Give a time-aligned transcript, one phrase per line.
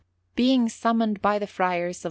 [0.35, 1.99] Being summoned by the Friars of S.